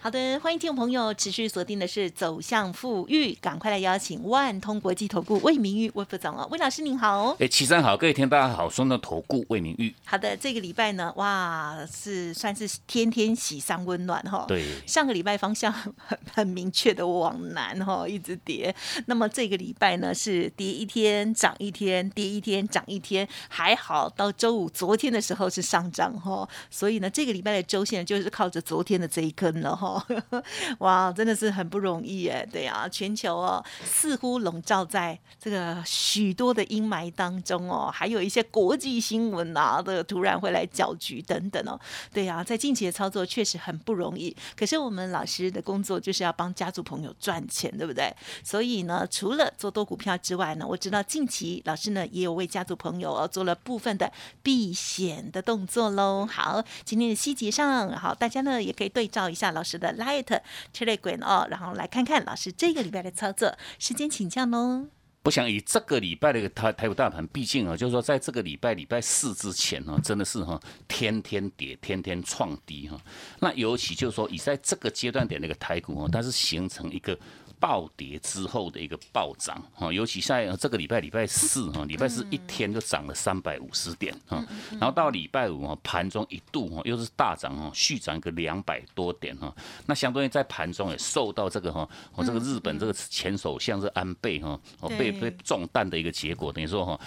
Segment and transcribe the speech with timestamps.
[0.00, 7.36] 好的，欢迎听众朋友持续锁定的是走向富裕，赶快来邀请万通国际投顾魏明玉魏副总哦，魏老师您好。
[7.40, 9.92] 哎，齐三好，各位听大家好，双的投顾魏明玉。
[10.04, 14.44] 好的，这个礼拜呢，哇，是算是天天喜上温暖哈。
[14.46, 15.92] 对，上个礼拜方向很
[16.32, 18.72] 很明确的往南哈，一直跌。
[19.06, 26.48] 那么这个礼拜呢，是跌一天涨一天，跌一天涨一天，还好到周五昨天的时候是上涨哈。
[26.70, 29.87] 所以呢，这个礼拜的周线就是靠着昨天的这一根了哈。
[30.80, 41.78] 哇，真的是很不容易哎，对啊，全球哦似乎笼罩在这个许多的阴霾当中哦，还有一些国际新闻啊的突然会来搅局等等哦，
[42.12, 44.36] 对啊，在近期的操作确实很不容易。
[44.56, 48.12] 可是我们老师的工作就是要帮家族朋友赚钱，对不对？
[48.42, 54.12] 所以呢，除了做多股票之外呢，我知道近期老师呢也有为家族朋友哦做了部分的
[54.42, 56.26] 避险的动作喽。
[56.26, 59.94] 好，今天的细节上，好，大家呢也可以对照一下老师的。
[59.98, 60.40] Light
[60.72, 64.88] Telegram 哦，然后来看看老师这个礼拜的操作时间，请教喽。
[65.24, 72.98] 我想以这个礼拜的台台股大盘，毕竟啊，就是说在这个礼拜礼拜四之前呢，真的是哈天天跌，天天创低哈。
[73.40, 77.18] 那尤其就是说，以在这个阶段点那个台股哦，它是形成一个。
[77.60, 89.54] 暴跌之后的一个暴涨哈，尤其在这个礼拜礼拜四哈，礼拜四一天就涨了三百五十点哈，然后到礼拜五哈，盘中一度哈又是大涨哈，续涨个两百多点哈，
[89.86, 97.00] 那相当于在盘中也受到这个哈，我这个日本这个前首相是安倍哈，哦被被中弹的一个结果，等于说哈。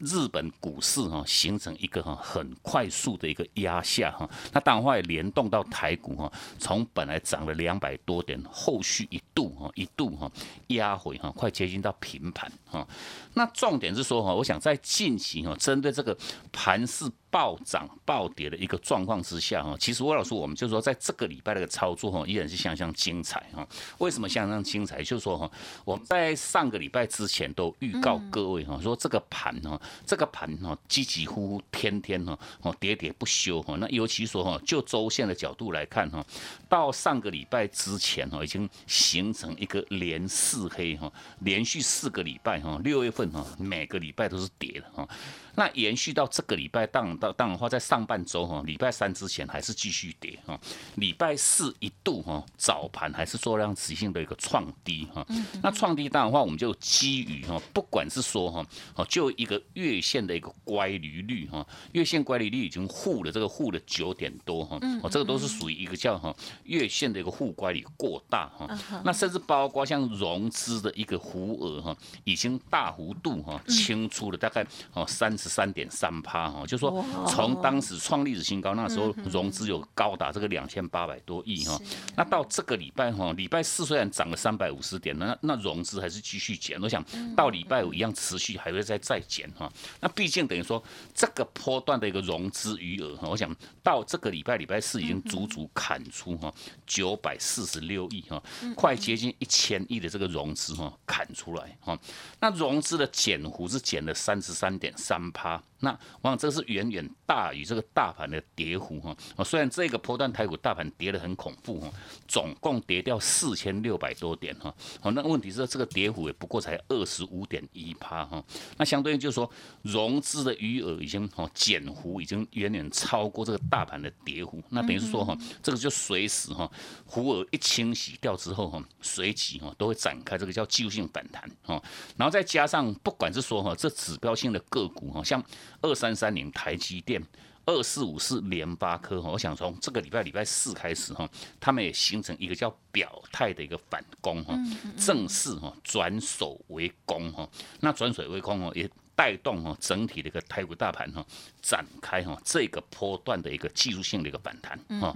[0.00, 10.30] 日本股市哈形成一个哈很快速的一个压下哈，那当然会联动到台股哈，从本来涨了两百多点，后续一度哈一度哈
[10.68, 12.86] 压回哈，快接近到平盘哈。
[13.34, 16.16] 那重点是说哈，我想在近期哈，针对这个
[16.50, 17.10] 盘势。
[17.30, 23.66] 暴涨暴跌的一个状况之下哈，其实魏老师，我们就说在这个礼拜的个操作哈，依然是相当精彩哈。
[23.98, 25.02] 为什么相当精彩？
[25.02, 25.50] 就是说哈，
[25.84, 33.76] 我们在上个礼拜之前都预告各位哈，说这个盘哈，这个盘哈，几几乎乎天天哈，哦喋喋不休哈。
[33.78, 36.24] 那尤其说哈，就周线的角度来看哈，
[36.68, 41.10] 到上个礼拜之前哈，已经形成一个连四黑哈，
[41.40, 45.08] 连续四个礼拜哈，六月份哈，每个礼拜都是跌的哈。
[45.56, 50.58] 那延续到这个礼拜，当当当然话，在上半周哈，礼拜三之前还是继续跌哈。
[50.96, 55.24] 礼拜四一度哈，早盘还是做量持性的一个创低哈。
[55.62, 58.66] 那创低当然话，我们就基于哈，不管是说哈，
[58.96, 68.66] 哦，就一个月线的一个乖离率哈，月线乖离率已经护了这个护了九点多哈，哦，这个都是属于一个叫哈月线的一个护乖离过大哈。
[69.04, 71.94] 那甚至包括像融资的一个弧额哈，
[72.24, 75.50] 已经大幅度哈清出了大概哦三十。
[75.50, 81.80] 三点三趴哈，就说从当时创历史新高，那时候融资有高达这个两千八百多亿哈。
[82.16, 86.80] 那到这个礼拜哈，礼拜四虽然涨了三百五十点，那那融资还是继续减。
[86.82, 87.04] 我想
[87.34, 89.72] 到礼拜五一样持续还会再再减哈。
[90.00, 90.82] 那毕竟等于说
[91.14, 96.52] 这个波段的一个融资余额哈，我想到这个礼拜礼拜四已经足足砍出哈
[96.86, 98.42] 九百四十六亿哈，
[98.74, 101.98] 快接近一千亿的这个融资哈砍出来哈。
[102.40, 105.20] 那融资的减幅是减了三十三点三。
[105.32, 109.16] 趴，那我想这是远远大于这个大盘的跌幅哈。
[109.36, 111.90] 哦，虽然这个波段台股大盘跌得很恐怖哈，
[112.28, 114.74] 总共跌掉四千六百多点哈。
[115.02, 118.44] 哦，那问题是这个跌幅也不过才二十五点一趴哈。
[118.76, 119.50] 那相对于就是说
[119.82, 124.62] 融资的余额已经哦减幅已经远远超过这个大盘的跌幅。
[124.68, 126.70] 那等于是说哈，这个就随时哈，
[127.08, 131.82] 弧额一清洗掉之后哈，随即哈都会展开这个叫技术性反弹哈。
[132.16, 135.22] 然后再加上不管是说哈这指标性的个股哈。
[135.30, 135.40] 像
[135.80, 137.22] 二三三零台积电，
[137.66, 141.28] 二四五四联发科哈，我想从这个礼拜礼拜四开始哈，
[141.60, 144.58] 他们也形成一个叫表态的一个反攻哈，
[144.96, 147.46] 正式哈转守为攻哈，
[147.80, 148.90] 那转守为攻哦也。
[149.20, 151.22] 带动哈整体的一个台股大盘哈
[151.60, 155.14] 展开哈这个波段的一个技术性的一个反弹哈。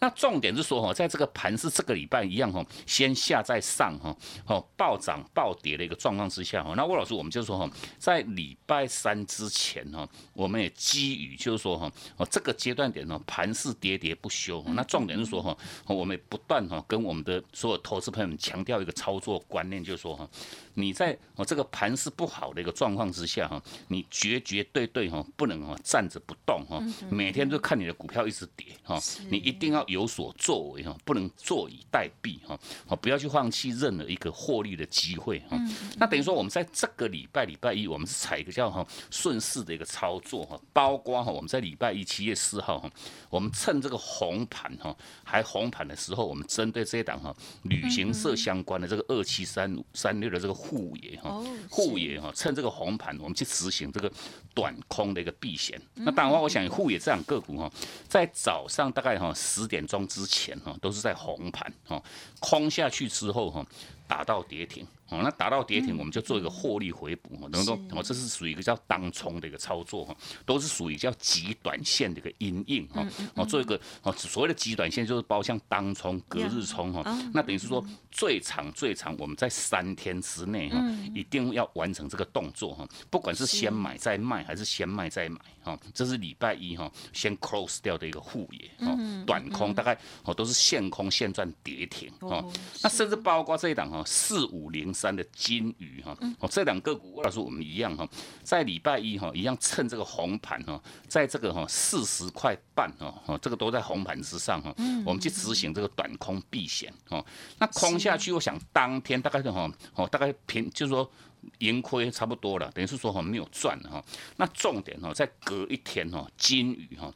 [0.00, 4.16] 那重点是说哈，在这个盘是这个礼拜一样哈，先下再上哈，
[4.48, 15.56] 哦暴涨暴跌的一个状况之下哈，那魏老师我们就说哈，在礼拜三之前哈，我们也基于就是说哈，哦这个阶段点呢盘是跌跌不休，那重点是说哈，
[15.86, 20.28] 我们不断哈跟我们的所有投资朋友们强调一个操作观念，就是说哈。
[20.74, 29.00] 你在哦这个盘势不好的一个状况之下哈，你绝绝对对哈不能哈站着不动哈，每天都看你的股票一直跌哈，
[29.30, 35.56] 你一定要有所作为哈，不能坐以待毙哈，哦不要去放弃任何一个获利的机会哈。
[35.96, 42.90] 那等于说我们在这个礼拜礼拜一，我们是采一个叫哈顺势的一个操作哈，包括哈我们在礼拜一七月四号哈，
[43.30, 47.32] 我们趁这个红盘哈还红盘的时候，我们针对这一档哈
[47.62, 50.63] 旅行社相关的这个二七三三六的这个。
[50.64, 54.10] 护野哈，护野哈，趁这个红盘，我们去执行这个
[54.54, 55.80] 短空的一个避险。
[55.94, 57.70] 那当然话，我想护野这样个股哈，
[58.08, 62.02] 在早上大概哈十点钟之前哈，都是在红盘哈，
[62.40, 63.64] 空下去之后哈，
[64.08, 64.86] 打到跌停。
[65.10, 70.16] 哦，那达到跌停，我们就做一个获利回补，等于说，哦，这是属于一个叫当冲的一个操作哈，
[70.46, 77.02] 都是属于叫极短线的一个阴影哈，哦，做一个哦，所谓的极短线就是包像当冲、隔日冲哈，
[77.34, 80.82] 那等于是说最长最长，我们在三天之内哈，
[81.14, 88.96] 一定要完成这个动作哈，不管是先买再卖还是先卖再买哈，这是礼拜一哈先 close 掉的一个护业哈，
[89.26, 92.42] 短空大概哦都是现空现赚跌停哈，
[92.82, 94.93] 那甚至包括这一档哈四五零。
[94.94, 98.08] 三的金鱼哈，哦，这两个股，老师我们一样哈，
[98.42, 104.74] 在礼拜一哈，一样趁这个红盘哈，在这个哈四十块半哈，哦，这个都在红盘之上哈，
[105.04, 107.24] 我们去执行这个短空避险哈，
[107.58, 111.10] 那空下去，我想当天大概是哈，哦，大概平就是说
[111.58, 114.02] 盈亏差不多了，等于是说哈没有赚哈，
[114.36, 117.12] 那重点哈在隔一天哈，金鱼哈。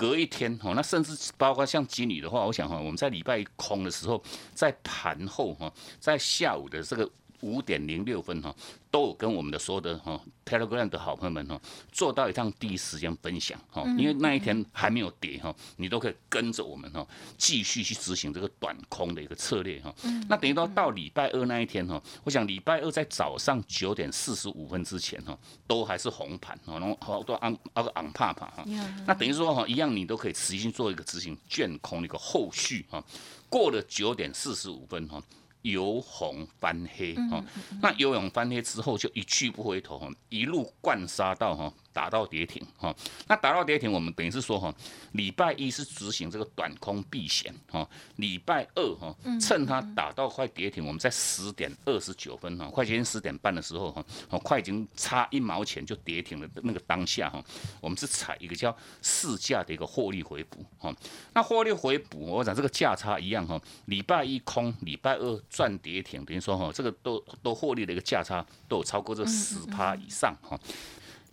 [0.00, 4.22] 隔一天哈，那甚至包括像金鱼的话，我想哈，我们在礼拜一空的时候，
[4.54, 7.06] 在盘后哈，在下午的这个
[7.42, 8.54] 五点零六分哈。
[8.92, 11.60] 都有跟我们的所有的哈 Telegram 的好朋友们哈
[11.92, 17.06] 做到一趟第一时间分享哈，因为那一天还没有跌哈，你都可以跟着我们哈
[17.38, 19.94] 继续去执行这个短空的一个策略哈。
[20.28, 25.38] 那等于到到礼拜二那一天哈，我想礼拜二在早上九点四十五分之前哈，
[25.68, 28.64] 都还是红盘哈，然后好多昂那个昂怕怕哈。
[29.06, 33.00] 那等于说哈，一样你都可以持续做一个执行卷空的一个后续哈。
[33.48, 35.22] 过了九点四十五分哈。
[35.62, 37.44] 由红翻黑哈，
[37.82, 41.72] 那游泳翻黑之后就一去不回头哈，一路灌杀到哈。
[42.00, 42.96] 打到跌停哈，
[43.28, 44.74] 那打到跌停，我们等于是说哈，
[45.12, 47.86] 礼拜一是执行这个短空避险哈，
[48.16, 57.44] 礼拜二哈，趁它打到快跌停，我们在十点二十九分哈，快接近十点半的时候哈，哦，快已经差一毛钱就跌停了那个当下哈，
[57.82, 60.90] 我们是采一个叫市价的一个获利回补哈，
[61.34, 70.58] 那获利回补，我讲这个价差一样哈，礼拜一空，礼拜二赚跌停，等于说哈，这个都都获利的一个价差都有超过这十趴以上哈。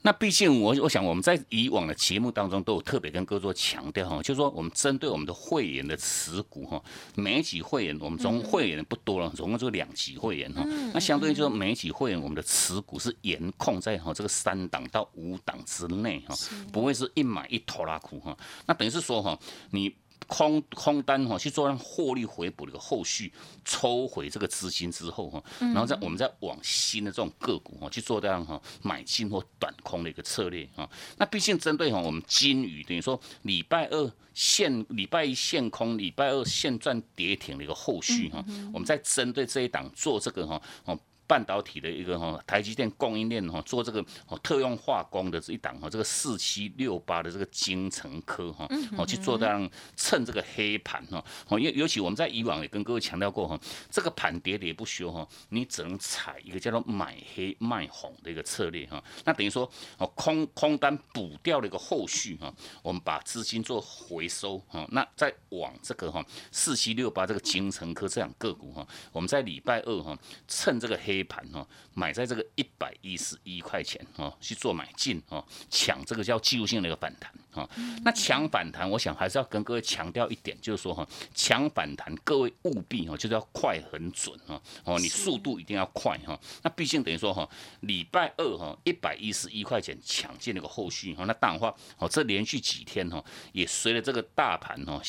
[0.08, 6.82] 那毕竟我我想我们在以往的节目当中都有特别跟各位做强调哈，就是说我们针对我们的会员的持股哈，
[7.14, 10.64] 每一级会员我们总会员不多了，总共就两级会员哈，
[10.94, 16.34] 那相对于说每一级会员我们的持股是严控在哈这个三档到五档之内哈，
[16.72, 19.38] 不会是一买一拖拉苦哈，那等于是说哈
[19.72, 19.94] 你。
[20.26, 23.32] 空空单哈去做让获利回补的一个后续
[23.64, 30.90] 抽回这个资金之后哈，然后再我们再往新的这种个股哈去做这样哈买进或短空的一个策略哈。
[31.18, 38.44] 那毕竟针对哈我们金鱼等于说礼拜二现礼拜一现空，礼拜二现赚跌停的一个后续哈，
[38.74, 41.00] 我们在针对这一档做这个哈哦。
[41.28, 48.66] 半导体的一个哈，台积电供应链哈，做这个哦特用化工的这一档哈，这个四七六八的这个精诚科哈，
[48.98, 53.60] 哦去做这样趁这个黑盘哈，哦尤尤其我们在以往也跟各位强调过哈，
[53.92, 70.18] 这个盘跌跌不休哈，你只能采一个叫做买黑卖红的一个策略哈，那等于说哦空空单补掉了一个后续哈，我们把资金做回收哈，那再往这个哈四七六八这个精诚科这样个股哈，我们在礼拜二哈
[70.48, 71.17] 趁这个黑。
[71.24, 77.32] 盘哦，买在这个一百一十一块钱哦，去做买进哦，抢这个叫技术性的一个反弹。
[77.58, 77.70] 哈。
[78.06, 86.40] 那强反弹，我想还是要跟各位强调一点，就是说哈，强反弹各位务必哈，就是要快很准哈，哦，你速度一定要快哈。
[86.62, 87.50] 那毕竟等于说哈，
[87.82, 93.24] 礼拜二哈一百一十一块钱抢进那个后续哈，那当然话哦，这连续几天哈，
[93.54, 95.02] 也随着这个大盘哈。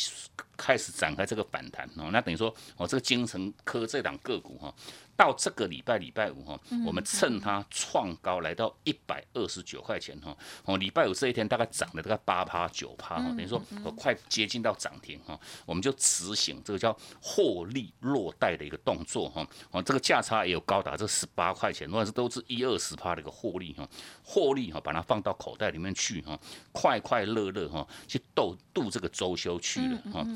[0.56, 4.74] 开始展开这个反弹哦，那等于说哦，这个精神科这档个股哈，
[5.16, 23.88] 到这个礼拜礼拜五哈，我们趁它创高来到一百二十九块钱哈，哦，礼拜五这一天大概涨了大概八趴九趴哈，等于说我快接近到涨停哈，我们就执行这个叫获利落袋的一个动作哈，哦，这个价差也有高达这十八块钱，或者是都是一二十趴的一个获利哈，
[24.22, 26.38] 获利哈，把它放到口袋里面去哈，
[26.72, 30.26] 快快乐乐哈，去度度这个周休去了哈。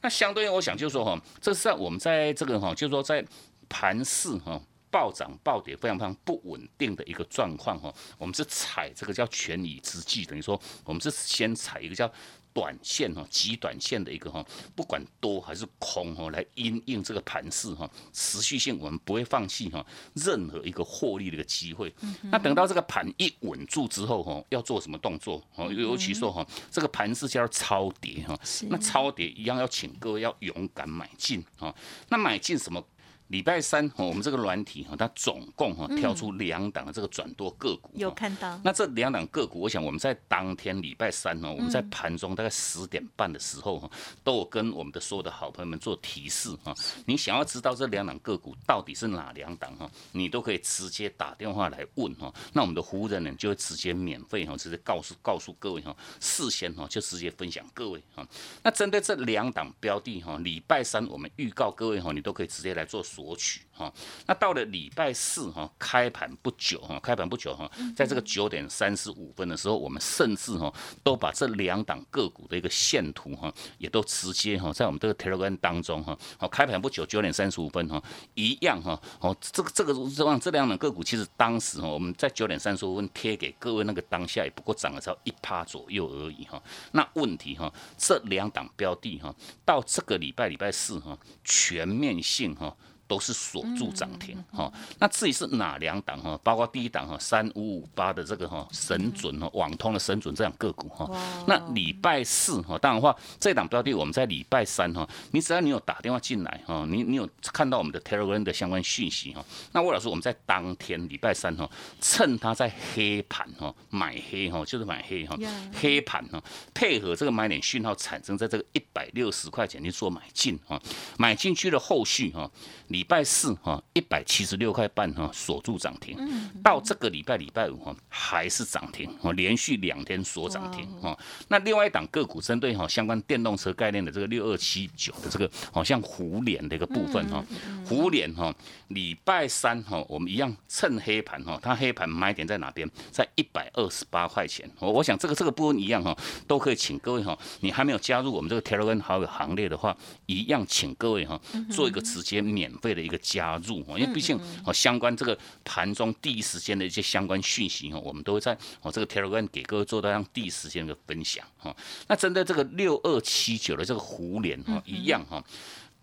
[0.00, 3.24] 那相对于我想就是说哈，这是在我们在这个哈，就是说在
[3.68, 12.10] 盘市哈暴涨暴跌非常非常不稳定的一个状况哈，我们是踩这个叫权宜之计，等于说我们是先踩一个叫。
[12.52, 14.44] 短线哈，极短线的一个哈，
[14.74, 21.94] 不管多还是空哈，来因应这个盘势哈，持续性我们不会放弃哈，任何一个获利的一个机会。
[22.24, 25.40] 那等到这个盘一稳住之后哈，要做什么动作？
[25.54, 28.36] 哦，尤其说哈，这个盘势叫超跌哈，
[28.68, 31.72] 那超跌一样要请各位要勇敢买进哈。
[32.08, 32.84] 那买进什么？
[33.30, 38.60] 礼拜三，我们这个软体哈，它总共哈挑出两档的这个转多个股，有看到。
[38.64, 43.90] 那这两档个股，我想我们在当天礼拜三呢，我们在盘中大概十点半的时候哈，
[44.24, 46.74] 都有跟我们的所有的好朋友们做提示哈。
[47.06, 52.34] 你想要知道这两档个股到底是哪两档哈，你都可以直接打电话来问哈。
[52.52, 58.26] 那我们的服务人员就会直接免费哈，直接告诉告诉各位哈，事先哈就直接分享各位哈。
[58.64, 63.00] 那针对这两档标的哈，礼拜三我们预告各位哈，你都可以直接来做。
[63.20, 63.92] 索取哈，
[64.26, 70.72] 那到了礼拜四哈，开盘不久哈，开盘不久哈，在这个九点三十五分的时候，我们甚至哈
[71.02, 78.02] 都把这两档个股的一个线图哈，也都直接哈在我们这个 Telegram 当中哈，好，开盘不久九点三十五分哈，
[78.34, 86.62] 一样哈，哦，这个这个这样这两档个股，其实当时哈我们在九点三十五分贴给各位那个当下也不过涨了只要一趴左右而已哈，
[86.92, 89.34] 那问题哈，这两档标的哈，
[89.64, 92.76] 到这个礼拜礼拜四哈，全面性哈。
[93.10, 96.38] 都是锁住涨停哈，那至于是哪两档哈？
[96.44, 101.10] 包括第一档哈，三五五八的这个哈神准哈，网通的神准这样个股哈。
[101.48, 111.68] 那礼拜四哈，当然话这档标的我们在礼拜三哈，你只要你有打电话进来哈，你你有看到我们的 Telegram 的相关讯息哈，那魏老师我们在当天礼拜三哈，
[112.00, 115.36] 趁它在黑盘哈买黑哈，就是买黑哈，
[115.74, 116.40] 黑盘哈，
[116.72, 120.80] 配合这个买点讯号产生在这个一百六十块钱去做买进哈，
[121.18, 122.48] 买进去的后续哈，
[122.86, 122.99] 你。
[123.00, 126.18] 礼拜四哈一百七十六块半哈锁住涨停，
[126.62, 131.18] 到这个礼拜礼拜五哈还是涨停哦，连续两天锁涨停哦。
[131.48, 137.42] 那另外一档个股针对哈相关电动车概念的这个六二七九的这个好像虎脸的一个部分哈，
[137.86, 138.54] 虎脸哈
[138.88, 142.86] 礼拜三哈我们一样趁黑盘哈，它黑盘买点在哪边？
[143.10, 144.70] 在一百二十八块钱。
[144.78, 146.14] 我我想这个这个部分一样哈，
[146.46, 151.40] 都可以请各位哈，你还没有加入我们这个 Telegram 好友行列的话，一样请各位哈
[151.70, 152.89] 做一个直接免费。
[152.94, 161.74] 的一个加入因为毕竟哦相关这个盘中第一时间的一些相关讯息哈，我们都会在哦这个 Telegram 给各位做到让第一时间的分享哈。
[162.08, 165.42] 那针对这个六二七九的这个胡联哈，一样哈，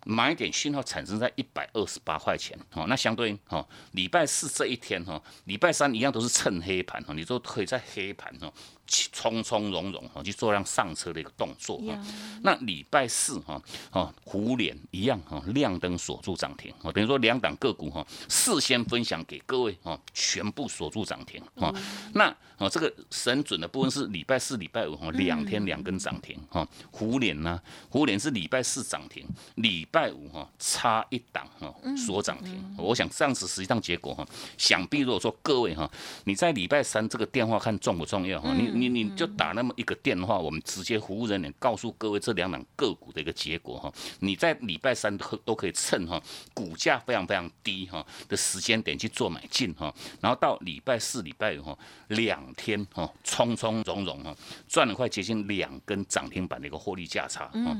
[0.06, 8.51] 买点讯号产生在一百二十八块钱哈，那相对应哈，礼拜四这一天哈，礼拜三一样都是趁黑盘哈，你都可以在黑盘哈。
[8.88, 11.98] 从从容容哈去做辆上车的一个动作哈，
[12.41, 21.74] 那礼拜四哈哦虎脸一样哈亮灯锁住涨停哦，等于说两档个股哈事先分享给各位哈全部锁住涨停哈，
[22.13, 34.25] 那哦这个神准的部分是礼拜四礼拜五哈两天两根涨停哈，虎脸呢虎脸是礼拜四涨停，礼拜五哈差一档哈锁涨停，我想这样子实际上结果哈，
[34.58, 35.91] 想必如果说各位哈
[36.24, 38.76] 你在礼拜三这个电话看重不重要哈你。
[38.79, 43.91] 你你就打那么一个电话，我们直接服务人员告诉各位这两档个股的一个结果哈。
[44.19, 46.22] 你在礼拜三都都可以趁哈
[46.53, 49.91] 股价非常非常低哈的时间点去做买进哈，
[50.22, 51.77] 然后到礼拜四、礼拜五哈
[52.10, 54.36] 两天哈匆匆融融哈
[54.67, 57.75] 赚了快接近两根涨停板的一个获利价差哈。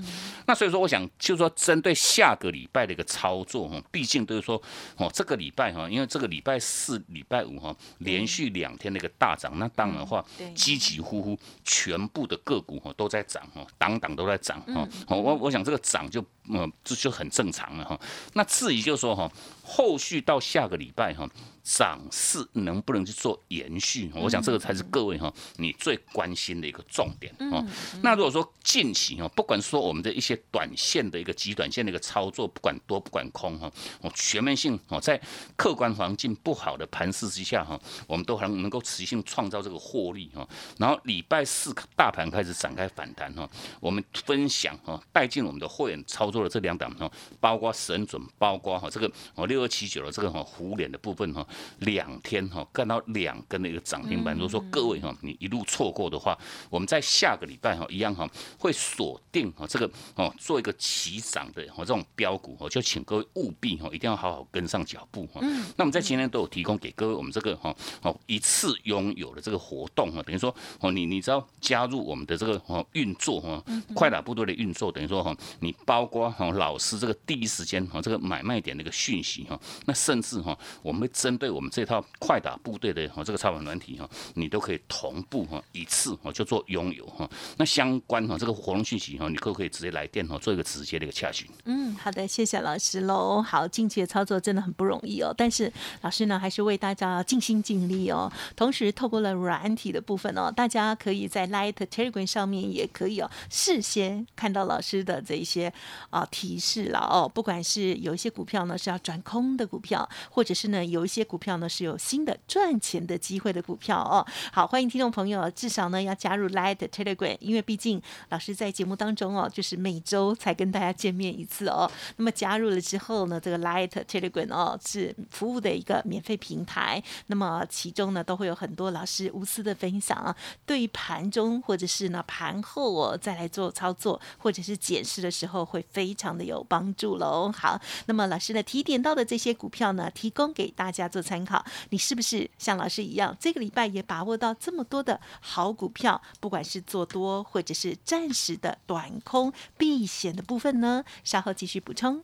[0.48, 4.60] 那所以说，我想就是说针对下个礼拜的一个操作哈，毕竟都是说
[4.96, 10.26] 哦这个礼拜哈，因为这个礼拜四、礼拜五哈连续两天的一个大涨，那当然的话
[10.56, 10.87] 积极。
[10.88, 14.88] 几乎乎全部的个股哈都在涨哈，档档都在涨哈。
[15.10, 18.00] 我我想这个涨就嗯这就很正常了哈。
[18.34, 19.30] 那至于就是说哈，
[19.62, 21.30] 后续到下个礼拜哈，
[21.68, 24.10] 涨势能不能去做延续？
[24.16, 27.62] 我想这个才是各位哈你最关心的一个重点哦。
[28.02, 33.70] 那如果说近期哦，不管说我们的一些短线的一个极短线的一个操作，不管多不管空哈，
[34.02, 35.22] 我全面性哦，在
[35.58, 40.48] 客观环境不好的盘势之下哈，我们都还能够持续性创造这个获利哈。
[40.78, 43.50] 然后礼拜四大盘开始展开反弹哈，
[43.82, 51.46] 我们分享哈带进我们的会员操作的这两档哈，包括神准，包括哈这个哦六二七九的这个哈虎脸的部分哈，
[51.80, 54.34] 两天哈看到两根的一个涨停板。
[54.34, 56.38] 如果说各位哈你一路错过的话，
[56.70, 65.40] 我们在下个礼拜哈一样哈会锁定哈这个哦做一个起涨的哦这种标股哦，就请各位务必哈一定要好好跟上脚步哈。
[65.76, 87.30] 那我们在今天都有提供给各位我们这个哈哦一次拥有的这个活动哈，等于说哦你你知道加入我们的这个哦运作哈快打部队的运作，等于说哈你包括哈老师这个第一时间哈这个买卖点的一个讯息哈，那甚至哈我们会针对我们这套快打部队的哈这个操盘软体哈，你都可以同步哈一次哈就做拥有哈。
[87.58, 91.48] 那相关哈这个活动讯息哈，你可不可以直接来电哈做一个直接的一个洽询？
[91.66, 93.42] 嗯，好的，谢谢老师喽。
[93.42, 98.32] 好，近期的操作真的很不容易哦，但是老师呢还是为大家尽心尽力哦。
[98.56, 105.72] 同时透过了软体的部分哦，大家可以在 Light Telegram 上面也可以哦事先看到老师的这一些
[106.10, 107.30] 啊提示了哦。
[107.34, 114.26] 不管是有一些股票呢是要转空的股票，或者是呢有一些股票呢是有新的赚钱的机会的股票哦。
[114.52, 121.90] 好，欢迎听众朋友至少呢要加入 Light Telegram，因为毕竟老师在节目当中哦，就是每周才跟大家见面一次哦。
[122.16, 137.52] 那么加入了之后呢，这个 Light Telegram 哦是服务的一个免费平台，那么其中呢都会有很多老师无私的分享啊，对于盘中或者是呢盘后哦再来做操作或者是检视的时候会非常的有帮助喽。
[137.52, 151.04] 好，那么老师呢提点到的这些股票呢，提供给大家做参考，你是不是像老师一样，这个礼拜也把握到这么多的好股票，不管是做多或者是暂时的短空避险的部分呢？
[151.26, 152.24] 稍后继续补充。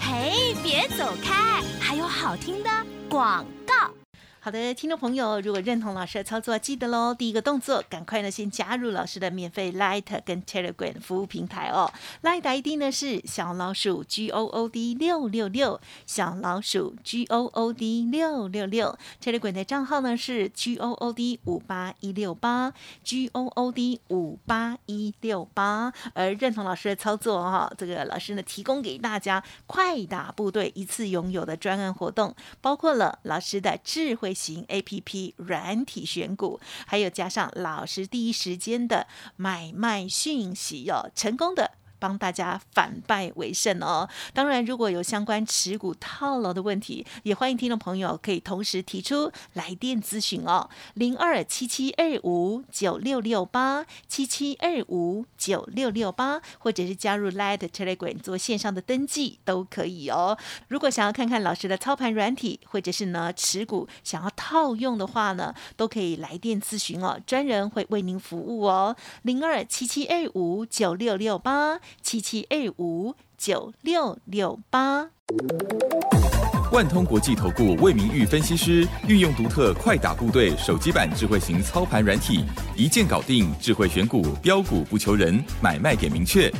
[0.00, 2.70] 嘿，别走开，还有好听的
[3.08, 4.01] 广告。
[4.44, 7.14] 好的，听众朋友，如果认同老师的操作，记得喽。
[7.14, 11.88] 第一个动作，赶快呢先加入老师的免费 Light 跟 Telegram 服务平台哦。
[12.24, 18.98] Light ID 呢是小老鼠 G O O D 六六六，小老鼠 G O O D 六六六。
[19.22, 25.92] Telegram 的账号呢是 G O O D 五八一六八，G O O D 五八一六八。
[26.14, 34.31] 而认同老师的操作哈，这个老师呢提供给大家快打部队一次拥有的专案活动，包括了老师的智慧。
[34.32, 41.72] 型 A P P 软体选股，还有加上老师第一时间的买卖讯息哦，成功的。
[42.02, 44.08] 帮大家反败为胜哦！
[44.34, 60.36] 当然，如果有相关持股套牢的问题，也欢迎听众朋友可以同时提出来电咨询哦，零二七七二五九六六八七七二五九六六八，或者是加入 Light Telegram 做线上的登记都可以哦。
[60.66, 71.78] 如果想要看看老师的操盘软体，或者是呢持股想要套用的话呢，都可以来电咨询哦，专人会为您服务哦，零二七七二五九六六八。
[72.00, 75.08] 七七二五九六六八，
[76.72, 82.44] 万通国际投顾魏明玉分析师运用独特快打部队手机版智慧型操盘软体，
[82.76, 86.50] 一键搞定智慧选股标股不求人，买卖点明确，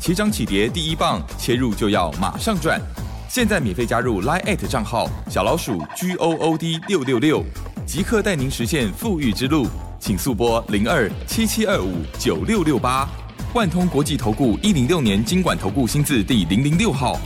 [0.00, 2.80] 起涨起跌第一棒，切入就要马上赚。
[3.28, 7.42] 现在免费加入 Line 账号小老鼠 G O O D 六六六，
[7.86, 9.66] 即刻带您实现富裕之路，
[9.98, 13.08] 请速拨零二七七二五九六六八。
[13.54, 17.20] 万通国际投顾一零六年经管投顾新字第零零六号。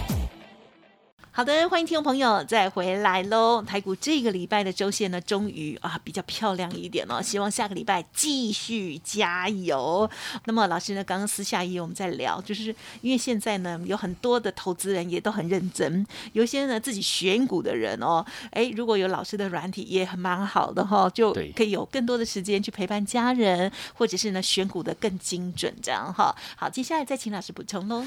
[1.37, 3.61] 好的，欢迎听众朋友再回来喽。
[3.61, 7.22] 台股这个礼拜的周线呢，终于啊比较漂亮一点了。
[7.22, 10.11] 希望下个礼拜继续加油。
[10.46, 26.35] 那么老师呢，刚刚私下也我们在聊，就是因为现在呢，有很多的投资人也都很认真，有些呢自己选股的人哦，哎，如果有老师的软体也很蛮好的哈，就可以有更多的时间去陪伴家人，或者是呢选股的更精准这样哈。
[26.57, 28.07] 好，接下来再请老师补充喽。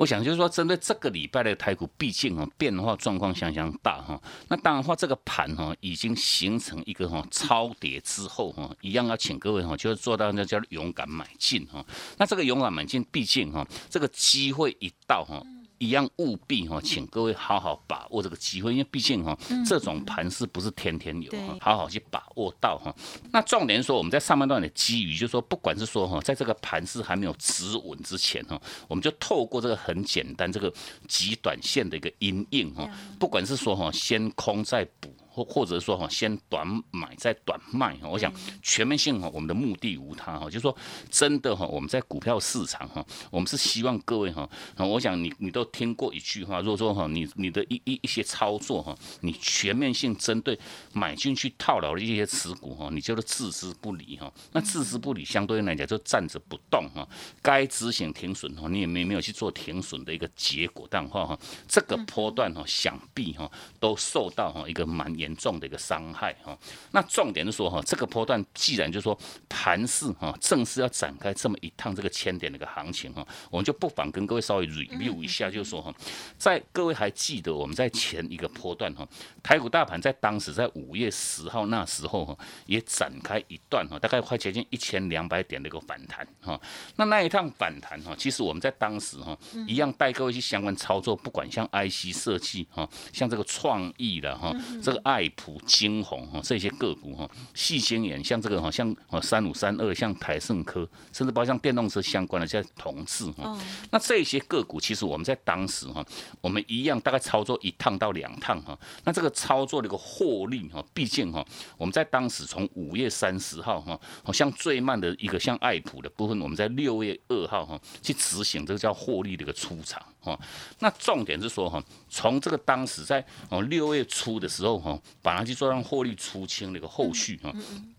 [0.00, 4.18] 我想就是说，针对这个礼拜的台股，毕竟哈变化状况相当大哈。
[4.48, 11.84] 那当然话，这个盘哈已经形成一个哈超跌之后哈，一样要请各位哈，就是做到那叫勇敢买进哈。
[12.16, 15.42] 那这个勇敢买进，毕竟哈这个机会一到哈。
[15.80, 22.94] 一样务必哈，请各位好好把握这个机会，因为毕竟哈，这种盘是不是天天有哈，好好去把握到哈。
[23.32, 30.70] 那重点说，我们在上半段的基于，就是说，不管是说哈，在这个盘势还没有止稳之前哈，我们就透过这个很简单这个
[31.08, 32.86] 极短线的一个阴影哈，
[33.18, 35.10] 不管是说哈，先空再补。
[35.32, 38.08] 或或者说哈，先短买再短卖哈。
[38.08, 40.76] 我想全面性哈，我们的目的无他哈，就是说
[41.08, 50.58] 真的哈，我们在股票市场哈，我们是希望各位哈，我想你你都听过一句话，如果说哈，你你的一一一些操作哈，你全面性针对
[50.92, 54.32] 买进去套牢的一些持股哈，你就是置之不理哈。
[54.50, 57.06] 那置之不理，相对来讲就站着不动哈。
[57.40, 61.38] 该执行停损哈，你也没没有去做停损的一个结果，但话哈，
[61.68, 65.19] 这个波段哈，想必哈都受到哈一个蛮。
[65.20, 66.58] 严重的一个伤害哈，
[66.92, 69.16] 那重点是说哈，这个波段既然就是说
[69.50, 75.94] 盘势哈，正式要展开这么一趟这个千点的一个行情哈，我们就不妨跟各位稍微 review 一下，就是说哈，
[76.38, 79.06] 在各位还记得我们在前一个波段哈，
[79.42, 86.58] 台股大盘在当时在五月十号那时候哈，也展开一段哈，大概快接近一千两百点的一个反弹哈，
[86.96, 89.36] 那那一趟反弹哈，其实我们在当时哈，
[89.68, 95.09] 一样带各位去相关操作，不管像 IC 设计哈，像这个创意的哈，这个。
[95.10, 103.58] 爱普、金鸿哈这些个股哈，细心眼像这个哈，像哦三五三二，像台盛科，甚至包括像电动车相关的，像同志哈。
[103.90, 106.06] 那这些个股其实我们在当时哈，
[106.40, 108.78] 我们一样大概操作一趟到两趟哈。
[109.02, 111.44] 那这个操作的一个获利哈，毕竟哈，
[111.76, 120.38] 我们在当时从五月三十号哈，好像最慢的一个像爱普的部分，我们在六月二号哈去执行这个叫获利的一个出场哈。
[120.78, 124.98] 那重点是说哈，从这个当时在哦六月初的时候哈。
[125.22, 127.52] 把它去做让获利出清的一个后续哈，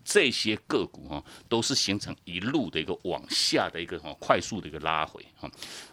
[0.04, 5.50] 这些个股哈都是形成一路的一个往下的一个哈快速的一个拉回哈，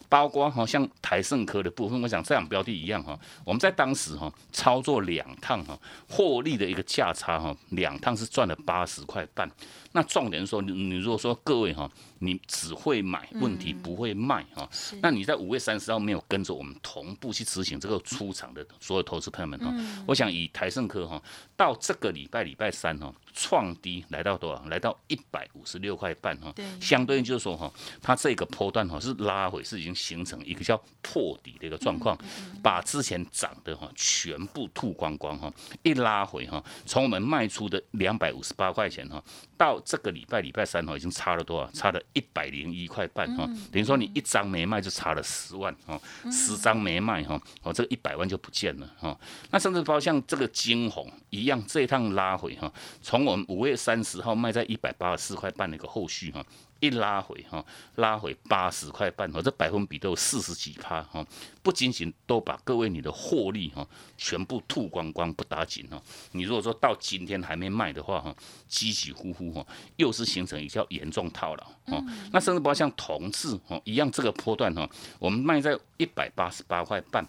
[0.10, 9.50] 包括哈像台盛科的部分，我想这两标的一样哈，我们在当时哈操作两趟哈，获利的一个价差哈，两趟是赚了八十块半。
[9.92, 14.68] 那重点说，你你如果说各位哈，你只会买，问题不会卖哈。
[15.02, 19.72] 那你在五月三十号没有跟着我们同步去执行这个出场的所有投资朋友们哈，
[20.08, 21.22] 我想以台盛科哈，
[21.56, 23.14] 到这个礼拜礼拜三哈。
[23.40, 24.62] 创低来到多少？
[24.66, 26.54] 来到一百五十六块半哈。
[26.82, 27.72] 相对应就是说哈，
[28.02, 32.18] 它这个波段哈是拉回，是已经形成一个叫破底的一个状况，
[32.62, 35.50] 把之前涨的哈全部吐光光哈。
[35.84, 39.24] 一拉回哈，从我们卖出的两百五十八块钱哈，
[39.58, 41.72] 到这个礼拜礼拜三哈，已经差了多少？
[41.72, 43.46] 差了一百零一块半哈。
[43.72, 45.98] 等于说你一张没卖就差了十万哈，
[46.30, 49.18] 十张没卖哈，哦这个一百万就不见了哈。
[49.52, 52.72] 那甚至包括像这个金红一样，这一趟拉回哈，
[53.02, 56.44] 从从我们五月三十号卖在一百八十四块半的一个后续哈，
[56.80, 57.64] 一拉回哈，
[57.98, 61.24] 拉回八十块半，哈，这百分比都有四十几趴哈，
[61.62, 63.88] 不仅仅都把各位你的获利哈
[64.18, 68.36] 全部吐光光不打紧哈，你如果说到今天还没卖的话哈，
[68.68, 69.64] 起起呼呼哈，
[69.98, 74.90] 又是形成一较严重套牢哈，那甚至包括像同志哈一样这个波段哈，
[75.20, 77.24] 我们卖在一百八十八块半。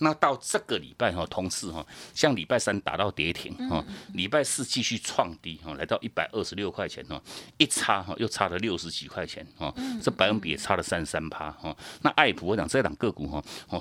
[0.00, 3.84] 那到这个礼拜哈，同时哈，像礼拜三打到跌停哈，
[4.14, 7.20] 礼拜四继续创低哈，来到一百二十六块钱哈，
[7.58, 11.76] 一差哈又差了六十几块钱哈，这百分比也差了三三趴哈。
[12.00, 13.80] 那爱普我讲这档个股哈，哦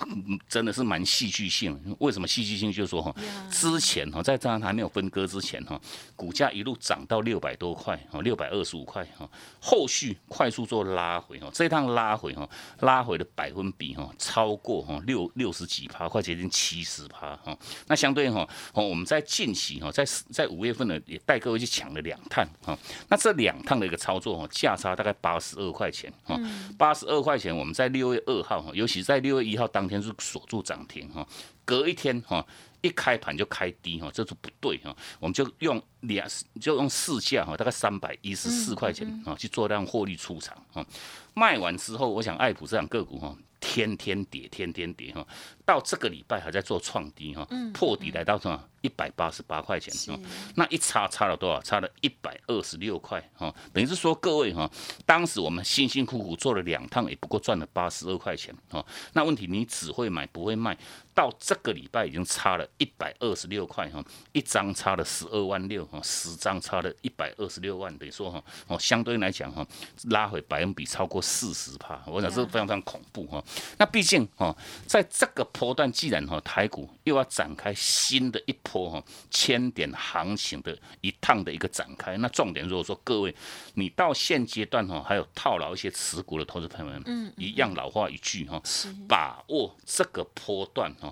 [0.50, 1.96] 真的是蛮戏剧性。
[2.00, 2.70] 为什么戏剧性？
[2.70, 3.16] 就是说哈，
[3.50, 5.80] 之前哈在这样还没有分割之前哈，
[6.18, 9.30] 股价一路涨到六百多块哈，六百二十五块哈，
[9.62, 12.50] 后续快速做拉回哈，这趟拉回哈，
[12.82, 16.09] 拉回的百分比哈超过哈六六十几趴。
[16.10, 26.38] 快接近七十趴哈，那相对哈，哦，我们在近期哈，在在五月份呢，也带各位去抢了两趟哈，那这两趟的一个操作哈，价差大概八十二块钱哈，
[26.78, 31.26] 八十二块钱，我们在六月二号哈，尤其在六月一号当天是锁住涨停哈，
[31.64, 32.46] 隔一天哈，
[32.82, 36.28] 一开盘就开低哈，这是不对哈，我们就用两
[36.60, 40.86] 就用市价哈，大概三百一十四块钱啊去做量获利出场哈，
[41.34, 43.36] 卖完之后，我想爱普这两个股哈。
[43.62, 45.28] 天天跌，天天跌哈，
[45.70, 48.60] 到这个礼拜还在做创低哈，破底来到什么？
[48.82, 50.18] 一百八十八块钱哈，
[50.56, 51.62] 那一差差了多少？
[51.62, 54.72] 差了一百二十六块哈，等于是说各位哈，
[55.06, 58.84] 当时我们辛辛苦苦做了两趟，也不过赚了八十二块钱哈。
[59.12, 60.78] 那问题你只会买不会卖，
[61.14, 64.02] 到这个礼拜已经差了一百二十六块哈，
[64.32, 69.68] 一张差了十二万六哈，十张差了一百二十六万，等于说哈，哦，相对来讲哈，
[70.06, 73.44] 拉回百分比超过四十帕，我想这非常非常恐怖哈。
[73.78, 74.56] 那毕竟哈，
[74.88, 78.56] 在这个波段，既然哈台股又要展开新的一。
[78.72, 83.34] 波哈千点行情的一趟的一个展开，那重点如果说各位
[83.74, 88.62] 你到现阶段哈还有套牢一些持股的投资朋友们，嗯，一样老话一句哈，
[89.08, 91.12] 把握这个波段哈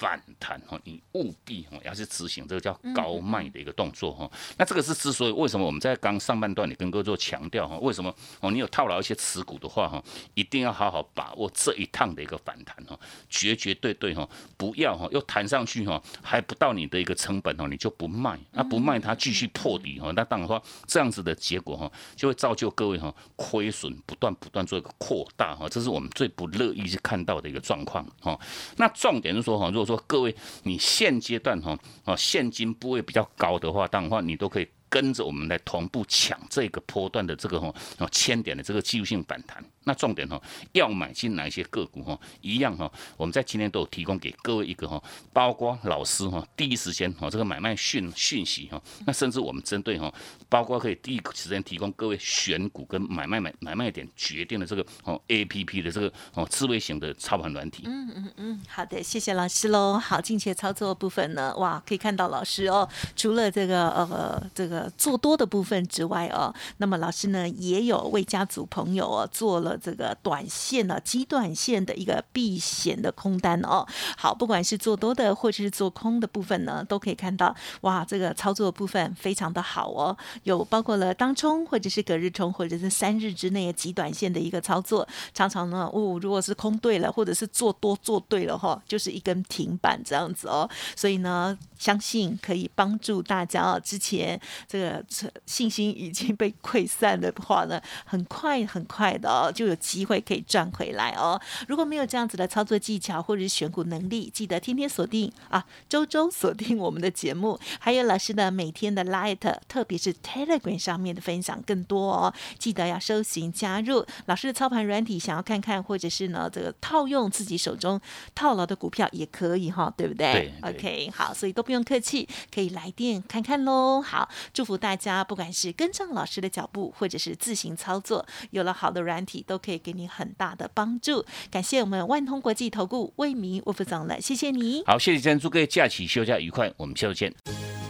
[0.00, 4.28] 反弹哈，你务必哈要去执行这个叫高卖的一个动作哈。
[4.56, 28.38] 那这个是之所以为什么我们在刚上半段也跟各位做强调哈，为什么哦你有套牢一些持股的话哈，一定要好好把握这一趟的一个反弹哈，绝绝对对哈，不要哈又弹上去哈，还不到你的一个成本哦，你就不卖，那不卖它继续破底哈，那当然话这样子的结果哈，就会造就各位哈亏损不断不断做一个扩大哈，这是我们最不乐意去看到的一个状况哈。
[28.76, 34.68] 那重点是说哈，如果说各位你现阶段哈啊现金部位比较高的话，当然话你都可以。
[34.92, 37.72] 跟着我们来同步抢这个波段的这个哈
[38.10, 39.64] 千点的这个技术性反弹。
[39.84, 40.40] 那重点哈，
[40.72, 42.18] 要买进哪些个股哈？
[42.40, 48.80] 一样哈，我们在今天都有提供给各位一个哈，包括老师哈，第一时间哈这个买卖讯讯息哈。
[49.06, 50.12] 那甚至我们针对哈，
[50.48, 57.84] 包括可以第一时间提供各位选股跟买卖买买卖点决定的这个哦 A P P 的这个哦智慧型的操盘软体。
[57.86, 59.98] 嗯嗯嗯，好的，谢谢老师喽。
[59.98, 64.90] 好，近期操作部分呢，哇，可以看到老师哦，除了这个呃这个。
[64.98, 73.86] 做多的部分之外哦，那么老师呢也有为家族朋友哦做了这个短线呢极短线的一个避险的空单哦。
[74.16, 80.16] 好，不管是做多的或者是做空的部分呢，都可以看到哇，这个操作部分非常的好哦。
[80.44, 90.68] 有包括了当冲或者是隔日冲或者是三日之内极短线的一个操作，常常呢，哦，如果是空对了或者是做多做对了哈，就是一根停板这样子哦。
[90.96, 93.80] 所以呢，相信可以帮助大家哦。
[93.82, 95.04] 之前这个。
[95.46, 101.40] 信心已经被溃散的话呢，很快很快的哦，就有机会可以赚回来哦。
[101.66, 112.34] 如果没有这样子的操作技巧或者是选股能力，记得天天锁定啊，周周锁定我们的节目，还有老师的每天的 Light，特别是 Telegram 上面的分享更多哦。
[112.58, 118.00] 记得要收寻加入老师的操盘软体，想要看看或者是呢这个套用自己手中
[118.34, 124.02] 套牢的股票也可以哈，对不对？OK，好，所以都不用客气，可以来电看看喽。
[124.02, 124.76] 好，祝福。
[124.76, 131.24] 大家不管是跟上老师的脚步，或者是自行操作，有了好的软体，都可以给你很大的帮助。
[131.50, 134.82] 感谢我们万通国际投顾魏明魏副总了，谢谢你。
[134.86, 137.32] 好，谢谢今天祝各位假期休假愉快，我们下周见。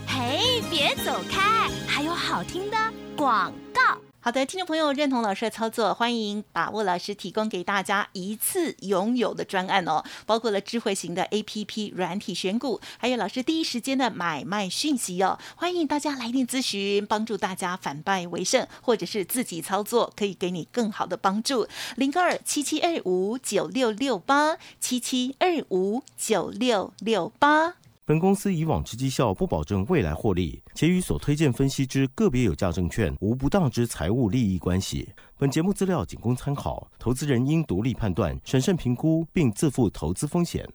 [0.05, 2.77] 嘿，别走开，还有好听的
[3.15, 4.10] 广告。
[4.23, 21.67] 好的，听众朋友认同老师的操作，欢迎把握老师提供给大家一次拥有的专案哦，包括了智慧型的 A P P 软体选股，还有老师第一时间的买卖讯息哦，欢迎大家来电咨询，帮助大家反败为胜，或者是自己操作可以给你更好的帮助。
[21.95, 27.80] 零二七七二五九六六八七七二五九六六八。
[28.03, 35.07] 本公司以往之绩效不保证未来获利，且与所推荐分析之个别有价证券无不当之财务利益关系。
[35.37, 40.67] 本节目资料仅供参考，投资人应独立判断、审慎评估，并自负投资风险。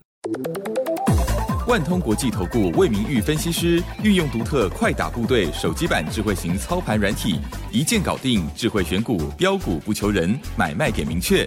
[1.67, 7.41] 万通国际投顾魏明玉分析师运用独特快打部队手机版智慧型操盘软体，
[7.73, 11.45] 一键搞定智慧选股，标股不求人，买卖点明确，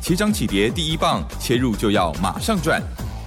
[0.00, 2.82] 起涨起跌第一棒，切入就要马上赚。